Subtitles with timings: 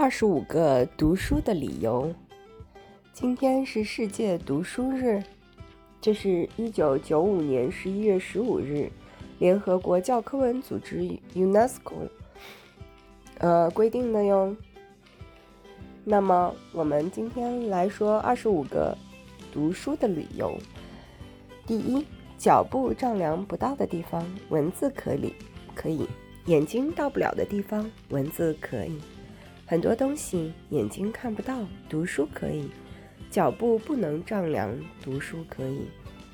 [0.00, 2.10] 二十五个读书的理由。
[3.12, 5.22] 今天是世界读书日，
[6.00, 8.90] 这是一九九五年十一月十五日，
[9.38, 11.00] 联合国教科文组织
[11.34, 12.08] UNESCO
[13.40, 14.56] 呃规定的哟。
[16.02, 18.96] 那么我们今天来说二十五个
[19.52, 20.56] 读书的理由。
[21.66, 22.06] 第一，
[22.38, 25.34] 脚步丈量不到的地方，文字可以
[25.74, 26.06] 可以；
[26.46, 28.98] 眼睛到不了的地方，文字可以。
[29.70, 32.64] 很多东西眼睛看不到，读书可以；
[33.30, 35.82] 脚步不能丈量，读书可以；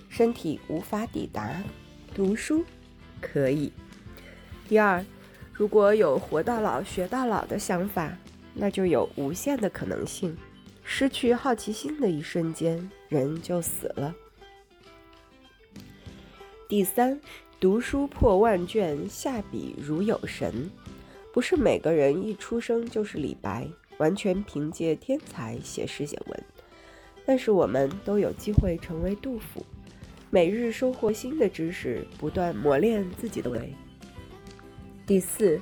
[0.09, 1.63] 身体无法抵达，
[2.15, 2.65] 读书
[3.21, 3.71] 可以。
[4.67, 5.05] 第二，
[5.53, 8.17] 如果有活到老学到老的想法，
[8.55, 10.35] 那就有无限的可能性。
[10.83, 14.15] 失去好奇心的一瞬间，人就死了。
[16.67, 17.21] 第三，
[17.61, 20.71] 读书破万卷，下笔如有神。
[21.37, 23.69] 不是每个人一出生就是李白，
[23.99, 26.45] 完全凭借天才写诗写文。
[27.27, 29.63] 但是我们都有机会成为杜甫，
[30.31, 33.75] 每日收获新的知识，不断磨练自己的为。
[35.07, 35.61] 第四，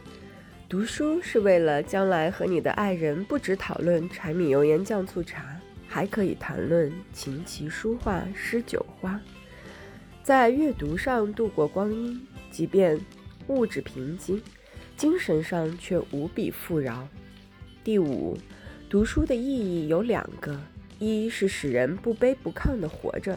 [0.69, 9.21] 读书是为了将来和你的爱人不止讨论柴米油盐酱醋茶，还可以谈论琴棋书画诗酒花，
[10.23, 12.97] 在阅读上度过光阴，即便
[13.49, 14.41] 物质贫瘠。
[14.97, 17.09] 精神上却无比富饶。
[17.83, 18.39] 第五，
[18.89, 20.59] 读书的意义有两个：
[20.99, 23.37] 一是使人不卑不亢地活着；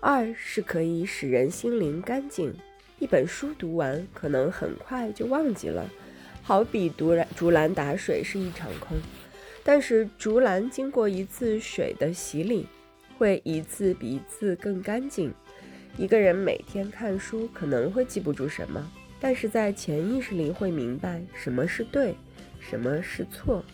[0.00, 2.54] 二是可以使人心灵干净。
[2.98, 5.88] 一本书读完，可能很快就忘记了，
[6.42, 8.96] 好比竹篮竹篮打水是一场空。
[9.64, 12.66] 但是竹篮经过一次水的洗礼，
[13.16, 15.32] 会一次比一次更干净。
[15.96, 18.92] 一个人每天看书，可能会记不住什么。
[19.22, 22.16] 但是在潜意识里会明白什么是对，
[22.58, 23.64] 什么是错。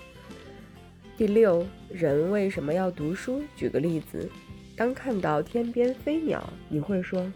[1.16, 3.42] 第六，人为什么要读书？
[3.56, 4.28] 举个例子，
[4.76, 7.32] 当看到天边飞鸟，你会说：“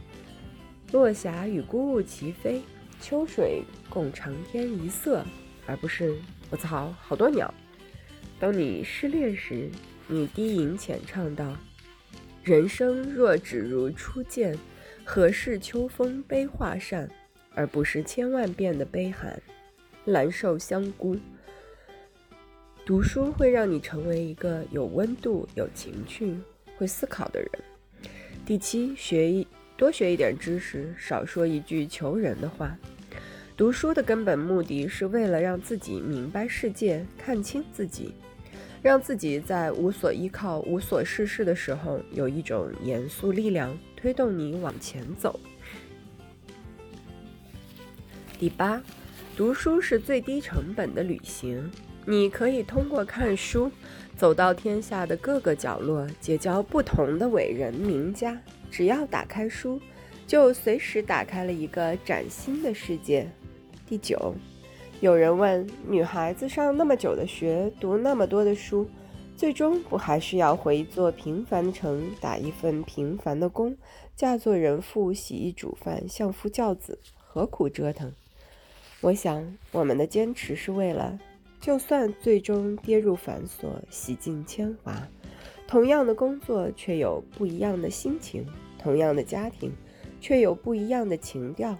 [0.92, 2.60] 落霞与孤鹜齐飞，
[3.00, 5.24] 秋水共长天一色”，
[5.64, 6.14] 而不是
[6.50, 7.52] “我操，好多鸟”。
[8.38, 9.70] 当你失恋时，
[10.06, 11.56] 你低吟浅唱道
[12.44, 14.54] ：“人生若只如初见，
[15.02, 17.08] 何事秋风悲画扇。”
[17.54, 19.40] 而不是千万遍的悲喊
[20.06, 21.16] “蓝瘦香菇”。
[22.84, 26.36] 读书会让你成为一个有温度、有情趣、
[26.76, 27.50] 会思考的人。
[28.44, 29.46] 第七，学一
[29.76, 32.76] 多学一点知识，少说一句求人的话。
[33.56, 38.14] 读书的根本目的是为了让自己明白世界，看清自己，
[38.82, 45.38] 让自己在无所依靠、无所事事的时候，有一种严肃力量推动你往前走。
[48.42, 48.82] 第八，
[49.36, 51.70] 读书是最低成本的旅行。
[52.04, 53.70] 你可以通过看书，
[54.16, 58.36] 走到天下的各个角落，结交不同的伟人名家。
[58.68, 59.80] 只要打开书，
[60.26, 63.30] 就随时打开了一个崭新的世界。
[63.86, 64.34] 第九，
[64.98, 68.88] 有人问：女孩子上那么久的学，读那么多的书，
[69.36, 73.76] 最终不还是要回一座平凡的城，打一份平凡的工，
[74.16, 78.12] 嫁做人妇，洗衣煮饭，相夫教子，何苦折腾？
[79.02, 81.18] 我想，我们的坚持是为了，
[81.60, 85.08] 就算最终跌入繁琐，洗尽铅华，
[85.66, 88.44] 同样的工作却有不一样的心情；
[88.78, 89.72] 同样的家庭，
[90.20, 91.74] 却有不一样的情调；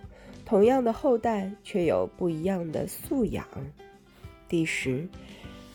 [0.44, 3.46] 同样的后代，却有不一样的素养。
[4.48, 5.06] 第十，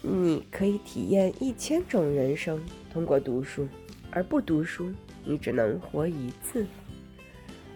[0.02, 3.66] 你可以体验一千种人生，通过读书；
[4.12, 4.91] 而不读书，
[5.24, 6.68] 你只能活一次。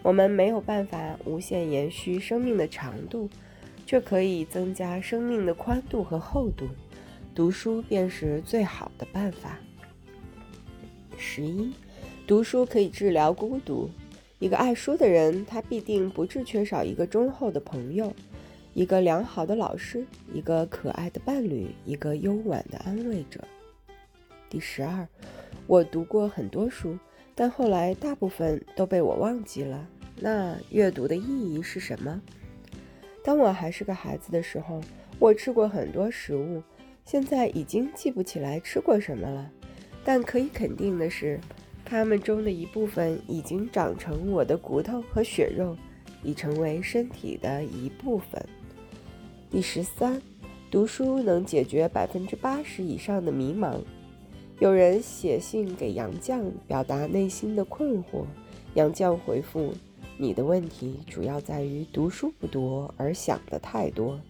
[0.04, 3.30] 我们没有办法无限延续生命的长度。
[3.92, 6.66] 却可以增加生命的宽度和厚度，
[7.36, 9.60] 读书便是最好的办法。
[11.18, 11.74] 十一，
[12.26, 13.90] 读书可以治疗孤独。
[14.40, 18.14] 一个爱书的人，他必定不致缺少一个忠厚的朋友，
[18.74, 23.44] 一个良好的老师，一个可爱的伴侣，一个幽婉的安慰者。
[24.50, 25.06] 第十二，
[25.68, 26.98] 我读过很多书，
[27.36, 29.86] 但后来大部分都被我忘记了。
[30.16, 32.22] 那阅读的意义是什么？
[33.24, 34.82] 当我还是个孩子的时候，
[35.20, 36.62] 我吃过很多食物，
[37.06, 39.50] 现在已经记不起来吃过什么了。
[40.04, 41.40] 但可以肯定的是，
[41.86, 45.78] 它们中的一部分已经长成我的骨头和血肉，
[46.24, 48.44] 已成为身体的一部分。
[49.52, 50.20] 第十三，
[50.72, 53.80] 读书能解决百分之八十以上的迷茫。
[54.60, 58.26] 有人写信给杨绛，表达内心的困惑，
[58.74, 59.74] 杨绛回复。
[60.22, 64.22] 你的问题主要在于读书不多，而想的太多。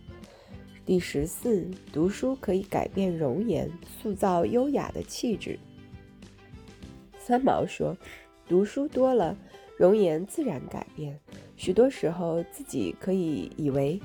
[0.85, 3.69] 第十四，读书可以改变容颜，
[4.01, 5.59] 塑造优雅的气质。
[7.19, 7.93] 三毛说
[8.47, 9.37] ：“读书多了，
[9.75, 11.19] 容颜自然改变。
[11.57, 13.99] 许多时候，自己可以以为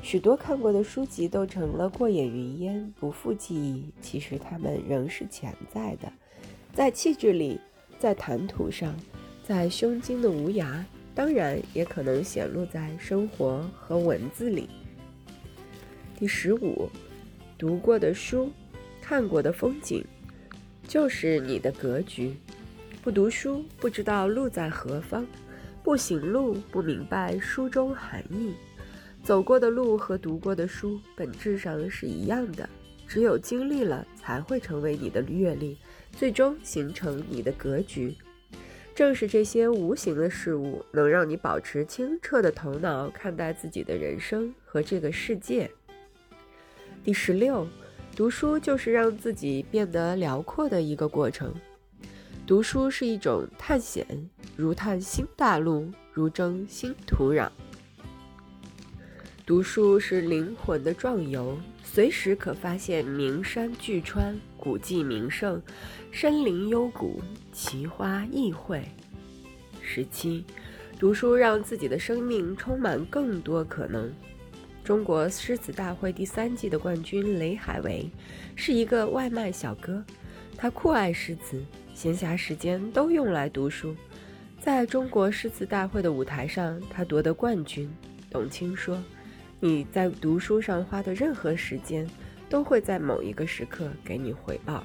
[0.00, 3.92] 许多看过的书籍都成了过眼云烟，不复记忆。
[4.00, 6.12] 其实它们仍是潜在的，
[6.72, 7.60] 在气质里，
[7.98, 8.94] 在谈吐上，
[9.42, 14.68] 在胸襟的无涯，当然也可能显露在生活和文字里。”
[16.18, 16.88] 第十五，
[17.58, 18.50] 读过的书，
[19.00, 20.04] 看过的风景，
[20.86, 22.34] 就是你的格局。
[23.02, 25.24] 不读书，不知道路在何方；
[25.82, 28.54] 不行路，不明白书中含义。
[29.24, 32.68] 走过的路和读过的书本质上是一样的，
[33.08, 35.76] 只有经历了，才会成为你的阅历，
[36.12, 38.14] 最终形成你的格局。
[38.94, 45.70] 正是这些无形的事物，能让你保持清澈的头脑，看待自己的人生和这个世界。
[47.02, 47.66] 第十六，
[48.14, 51.54] 读书就是让自己变得辽阔的一个过程。
[52.46, 54.06] 读书是一种探险，
[54.56, 57.48] 如探新大陆，如征新土壤。
[59.52, 65.60] 读书是灵魂的壮游，随时可发现名山巨川、古迹名胜、
[66.10, 67.20] 山林幽谷、
[67.52, 68.80] 奇花异卉。
[69.82, 70.42] 十七，
[70.98, 74.10] 读书让自己的生命充满更多可能。
[74.82, 78.10] 中国诗词大会第三季的冠军雷海为
[78.56, 80.02] 是一个外卖小哥，
[80.56, 81.62] 他酷爱诗词，
[81.92, 83.94] 闲暇时间都用来读书。
[84.58, 87.92] 在中国诗词大会的舞台上，他夺得冠军。
[88.30, 88.96] 董卿说
[89.64, 92.04] ：“你在读书上花的任何时间，
[92.48, 94.82] 都会在某一个时刻给你回报。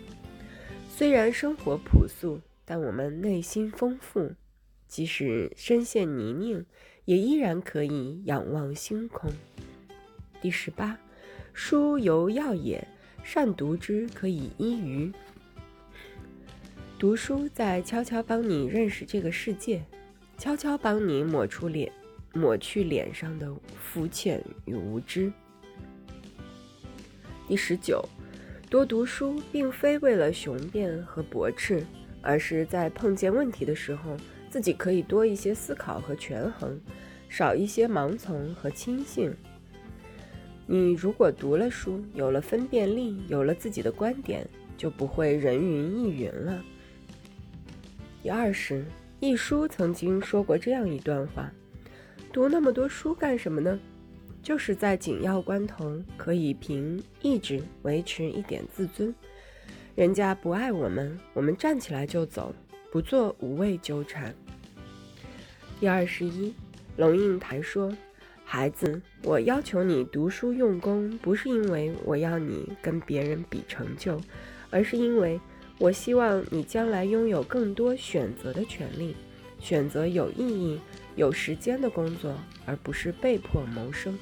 [0.87, 4.35] 虽然生活朴素，但我们内心丰富。
[4.87, 6.63] 即使身陷泥泞，
[7.05, 9.31] 也依然可以仰望星空。”
[10.43, 10.99] 第十八，
[11.53, 12.87] 书犹药也，
[13.23, 15.11] 善读之可以医愚。
[16.99, 19.83] 读书在悄悄帮你认识这个世界，
[20.37, 21.91] 悄悄帮你抹出脸，
[22.33, 23.51] 抹去脸上的
[23.81, 25.31] 肤浅与无知。
[27.47, 28.03] 第十九，
[28.69, 31.85] 多读书并非为了雄辩和驳斥，
[32.21, 34.17] 而是在碰见问题的时候，
[34.49, 36.79] 自己可以多一些思考和权衡，
[37.29, 39.33] 少一些盲从和轻信。
[40.65, 44.45] 你如果读了书，有了分辨力，有了自己的观点，
[44.77, 46.61] 就不会人云亦云了。
[48.21, 48.83] 第二十，
[49.21, 51.49] 一书曾经说过这样一段话：
[52.37, 53.79] 读那么多书干什么呢？
[54.43, 59.11] 就是在紧要关头，可以凭意志维持一点自尊。
[59.95, 62.53] 人家不爱我们，我们站起来就走，
[62.91, 64.35] 不做无谓纠缠。
[65.79, 66.53] 第二十一，
[66.95, 67.91] 龙应台说。
[68.45, 74.21] 孩子，我要求你读书用功，不是因为我要你跟别人比成就，
[74.69, 75.41] 而是因为
[75.79, 79.15] 我希望你将来拥有更多选择的权利，
[79.59, 80.79] 选择有意义、
[81.15, 82.33] 有时间的工作，
[82.65, 84.17] 而不是被迫谋生。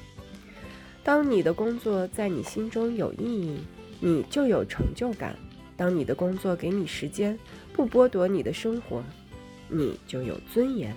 [1.02, 3.60] 当你的工作在你心中有意义，
[4.00, 5.34] 你就有成就感；
[5.76, 7.38] 当你的工作给你时间，
[7.72, 9.02] 不剥夺你的生活，
[9.68, 10.94] 你就有尊严、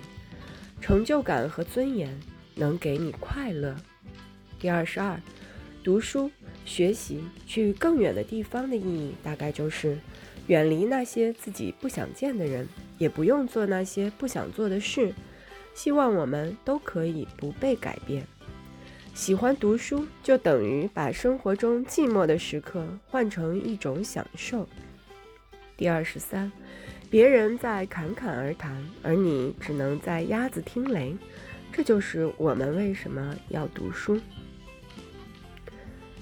[0.80, 2.18] 成就感和尊严。
[2.56, 3.74] 能给你快乐。
[4.58, 5.18] 第二十二，
[5.82, 6.30] 读书
[6.66, 9.96] 学习去更远的地方的意义，大概就是
[10.48, 12.68] 远离那些自己不想见的人，
[13.00, 15.12] 也不用做那些不想做的事。
[15.74, 18.26] 希望我们都可以不被改变。
[19.14, 24.68] 喜欢读书，就等于把生活中寂寞的时刻换成一种享受。
[25.76, 26.52] 第二十三，
[27.08, 31.16] 别人在侃侃而谈，而你只能在鸭子听雷。
[31.72, 34.20] 这就是我们为什么要读书。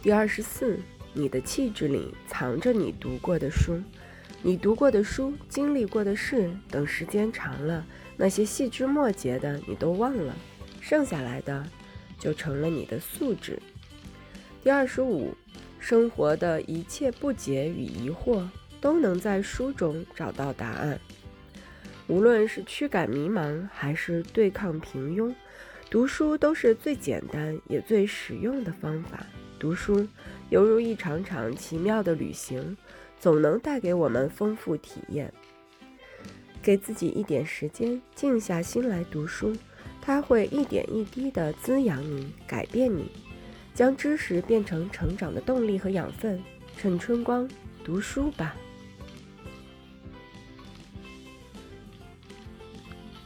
[0.00, 0.78] 第二十四，
[1.12, 3.82] 你的气质里藏着你读过的书，
[4.40, 7.84] 你读过的书，经历过的事，等时间长了，
[8.16, 10.34] 那些细枝末节的你都忘了，
[10.80, 11.66] 剩下来的
[12.18, 13.60] 就成了你的素质。
[14.62, 15.34] 第二十五，
[15.80, 18.48] 生活的一切不解与疑惑，
[18.80, 21.00] 都能在书中找到答案。
[22.06, 25.34] 无论是驱赶迷茫，还是对抗平庸，
[25.90, 29.26] 读书都是最简单也最实用的方法。
[29.58, 30.06] 读书
[30.48, 32.76] 犹如一场场奇妙的旅行，
[33.18, 35.32] 总能带给我们丰富体验。
[36.62, 39.54] 给自己一点时间，静下心来读书，
[40.02, 43.10] 它会一点一滴地滋养你，改变你，
[43.74, 46.42] 将知识变成成长的动力和养分。
[46.76, 47.48] 趁春光
[47.84, 48.54] 读书吧。